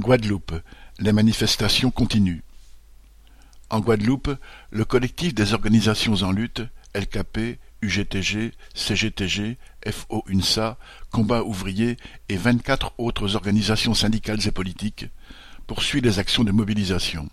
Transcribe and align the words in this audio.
Guadeloupe, 0.00 0.54
les 0.98 1.12
manifestations 1.12 1.90
continuent. 1.90 2.42
En 3.68 3.80
Guadeloupe, 3.80 4.30
le 4.70 4.84
collectif 4.84 5.34
des 5.34 5.54
organisations 5.54 6.14
en 6.22 6.32
lutte, 6.32 6.62
LKP, 6.94 7.58
UGTG, 7.82 8.52
CGTG, 8.74 9.58
FO-UNSA, 9.86 10.76
Combat 11.10 11.44
ouvrier 11.44 11.96
et 12.28 12.36
vingt-quatre 12.36 12.92
autres 12.98 13.36
organisations 13.36 13.94
syndicales 13.94 14.46
et 14.46 14.50
politiques, 14.50 15.06
poursuit 15.66 16.00
les 16.00 16.18
actions 16.18 16.44
de 16.44 16.52
mobilisation. 16.52 17.28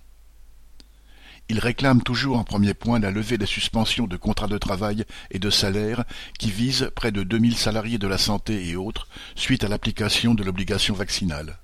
Il 1.49 1.59
réclame 1.59 2.03
toujours 2.03 2.37
en 2.37 2.43
premier 2.43 2.73
point 2.73 2.99
la 2.99 3.11
levée 3.11 3.37
des 3.37 3.45
suspensions 3.45 4.07
de 4.07 4.17
contrats 4.17 4.47
de 4.47 4.57
travail 4.57 5.05
et 5.31 5.39
de 5.39 5.49
salaire 5.49 6.03
qui 6.37 6.51
visent 6.51 6.91
près 6.95 7.13
de 7.13 7.23
deux 7.23 7.37
mille 7.37 7.55
salariés 7.55 7.97
de 7.97 8.07
la 8.07 8.17
santé 8.17 8.67
et 8.67 8.75
autres 8.75 9.07
suite 9.35 9.63
à 9.63 9.69
l'application 9.69 10.33
de 10.33 10.43
l'obligation 10.43 10.93
vaccinale. 10.93 11.57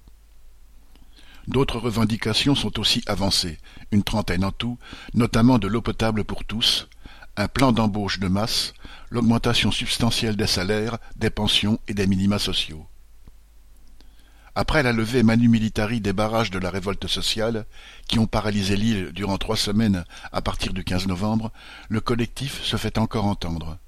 D'autres 1.48 1.80
revendications 1.80 2.56
sont 2.56 2.80
aussi 2.80 3.04
avancées, 3.06 3.60
une 3.92 4.04
trentaine 4.04 4.46
en 4.46 4.52
tout, 4.52 4.78
notamment 5.14 5.60
de 5.60 5.68
l'eau 5.68 5.82
potable 5.82 6.24
pour 6.24 6.46
tous, 6.46 6.88
un 7.36 7.48
plan 7.48 7.72
d'embauche 7.72 8.20
de 8.20 8.28
masse, 8.28 8.74
l'augmentation 9.10 9.72
substantielle 9.72 10.38
des 10.38 10.48
salaires, 10.48 10.98
des 11.16 11.30
pensions 11.30 11.80
et 11.88 11.94
des 11.94 12.08
minima 12.08 12.40
sociaux. 12.40 12.86
Après 14.56 14.84
la 14.84 14.94
levée 14.94 15.24
manu 15.24 15.50
militari 15.50 16.00
des 16.00 16.14
barrages 16.14 16.52
de 16.52 16.60
la 16.60 16.70
révolte 16.70 17.08
sociale, 17.08 17.66
qui 18.08 18.20
ont 18.20 18.28
paralysé 18.28 18.76
l'île 18.76 19.12
durant 19.12 19.40
trois 19.40 19.58
semaines 19.58 20.06
à 20.32 20.42
partir 20.42 20.74
du 20.74 20.84
15 20.84 21.08
novembre, 21.08 21.52
le 21.90 22.00
collectif 22.02 22.64
se 22.64 22.78
fait 22.78 23.00
encore 23.00 23.26
entendre. 23.26 23.80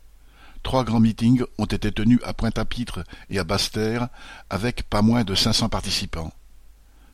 Trois 0.64 0.84
grands 0.84 1.00
meetings 1.00 1.44
ont 1.60 1.66
été 1.66 1.92
tenus 1.92 2.20
à 2.24 2.34
Pointe-à-Pitre 2.34 3.04
et 3.30 3.38
à 3.38 3.44
Basse-Terre, 3.44 4.10
avec 4.50 4.90
pas 4.90 5.04
moins 5.04 5.24
de 5.24 5.36
500 5.36 5.70
participants. 5.70 6.34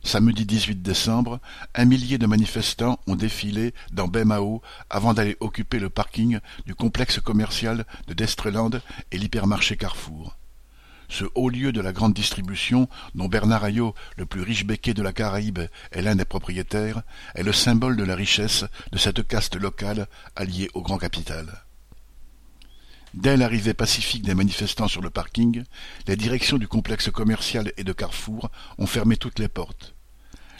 Samedi 0.04 0.44
18 0.44 0.82
décembre, 0.82 1.40
un 1.74 1.84
millier 1.84 2.18
de 2.18 2.26
manifestants 2.26 2.98
ont 3.06 3.14
défilé 3.14 3.72
dans 3.92 4.08
Baie-Mao 4.08 4.60
avant 4.90 5.14
d'aller 5.14 5.36
occuper 5.38 5.78
le 5.78 5.90
parking 5.90 6.40
du 6.66 6.74
complexe 6.74 7.20
commercial 7.20 7.86
de 8.08 8.14
Destreland 8.14 8.70
et 9.12 9.18
l'hypermarché 9.18 9.76
Carrefour. 9.76 10.36
Ce 11.08 11.24
haut 11.34 11.50
lieu 11.50 11.72
de 11.72 11.80
la 11.80 11.92
grande 11.92 12.14
distribution, 12.14 12.88
dont 13.14 13.28
Bernard 13.28 13.64
Ayot, 13.64 13.94
le 14.16 14.26
plus 14.26 14.42
riche 14.42 14.64
béquet 14.64 14.94
de 14.94 15.02
la 15.02 15.12
Caraïbe, 15.12 15.60
est 15.92 16.02
l'un 16.02 16.16
des 16.16 16.24
propriétaires, 16.24 17.02
est 17.34 17.42
le 17.42 17.52
symbole 17.52 17.96
de 17.96 18.04
la 18.04 18.16
richesse 18.16 18.64
de 18.90 18.98
cette 18.98 19.26
caste 19.26 19.56
locale 19.56 20.08
alliée 20.34 20.70
au 20.74 20.82
grand 20.82 20.98
capital. 20.98 21.64
Dès 23.14 23.36
l'arrivée 23.36 23.74
pacifique 23.74 24.22
des 24.22 24.34
manifestants 24.34 24.88
sur 24.88 25.02
le 25.02 25.10
parking, 25.10 25.64
les 26.06 26.16
directions 26.16 26.56
du 26.56 26.66
complexe 26.66 27.10
commercial 27.10 27.70
et 27.76 27.84
de 27.84 27.92
Carrefour 27.92 28.50
ont 28.78 28.86
fermé 28.86 29.18
toutes 29.18 29.38
les 29.38 29.48
portes. 29.48 29.94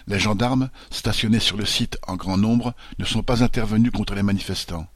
Les 0.07 0.19
gendarmes, 0.19 0.69
stationnés 0.91 1.41
sur 1.41 1.57
le 1.57 1.65
site 1.65 1.99
en 2.07 2.17
grand 2.17 2.37
nombre, 2.37 2.75
ne 2.99 3.07
sont 3.07 3.23
pas 3.23 3.43
intervenus 3.43 3.91
contre 3.91 4.15
les 4.15 4.23
manifestants, 4.23 4.87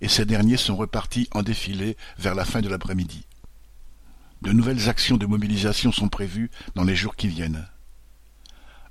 et 0.00 0.08
ces 0.08 0.24
derniers 0.24 0.56
sont 0.56 0.76
repartis 0.76 1.28
en 1.32 1.42
défilé 1.42 1.96
vers 2.18 2.36
la 2.36 2.44
fin 2.44 2.60
de 2.60 2.68
l'après-midi. 2.68 3.26
De 4.42 4.52
nouvelles 4.52 4.88
actions 4.88 5.16
de 5.16 5.26
mobilisation 5.26 5.90
sont 5.90 6.08
prévues 6.08 6.50
dans 6.76 6.84
les 6.84 6.94
jours 6.94 7.16
qui 7.16 7.26
viennent. 7.26 7.66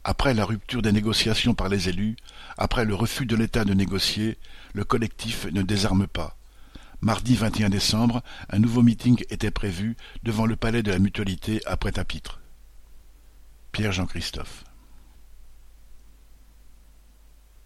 Après 0.04 0.34
la 0.34 0.44
rupture 0.44 0.81
des 0.81 0.92
négociations 0.92 1.54
par 1.54 1.70
les 1.70 1.88
élus, 1.88 2.18
après 2.58 2.84
le 2.84 2.96
refus 2.96 3.26
de 3.26 3.38
l'État 3.38 3.64
de 3.64 3.74
négocier, 3.74 4.38
le 4.74 4.84
collectif 4.84 5.46
ne 5.54 5.62
désarme 5.62 6.08
pas. 6.08 6.36
Mardi 7.04 7.36
21 7.36 7.70
décembre, 7.70 8.23
un 8.50 8.59
nouveau 8.59 8.82
meeting 8.82 9.26
était 9.30 9.52
prévu 9.52 9.98
devant 10.23 10.46
le 10.46 10.56
palais 10.56 10.84
de 10.84 10.90
la 10.90 11.00
Mutualité 11.00 11.59
à 11.66 11.76
Pointe-à-Pitre. 11.76 12.40
Pierre 13.73 13.92
Jean 13.92 14.06
Christophe. 14.06 14.64